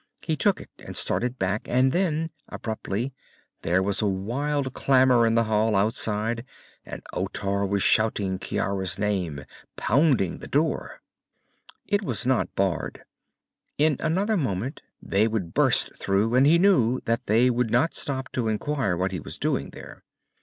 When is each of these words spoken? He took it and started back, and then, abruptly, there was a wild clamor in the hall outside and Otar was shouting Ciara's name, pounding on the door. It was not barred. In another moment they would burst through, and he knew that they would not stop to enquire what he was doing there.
He 0.23 0.35
took 0.35 0.59
it 0.59 0.71
and 0.79 0.97
started 0.97 1.37
back, 1.37 1.67
and 1.69 1.91
then, 1.91 2.31
abruptly, 2.49 3.13
there 3.61 3.83
was 3.83 4.01
a 4.01 4.07
wild 4.07 4.73
clamor 4.73 5.27
in 5.27 5.35
the 5.35 5.43
hall 5.43 5.75
outside 5.75 6.43
and 6.83 7.03
Otar 7.13 7.67
was 7.67 7.83
shouting 7.83 8.39
Ciara's 8.39 8.97
name, 8.97 9.45
pounding 9.75 10.33
on 10.33 10.39
the 10.39 10.47
door. 10.47 11.01
It 11.85 12.03
was 12.03 12.25
not 12.25 12.55
barred. 12.55 13.03
In 13.77 13.97
another 13.99 14.37
moment 14.37 14.81
they 15.03 15.27
would 15.27 15.53
burst 15.53 15.95
through, 15.95 16.33
and 16.33 16.47
he 16.47 16.57
knew 16.57 16.99
that 17.05 17.27
they 17.27 17.51
would 17.51 17.69
not 17.69 17.93
stop 17.93 18.31
to 18.31 18.47
enquire 18.47 18.97
what 18.97 19.11
he 19.11 19.19
was 19.19 19.37
doing 19.37 19.69
there. 19.69 20.01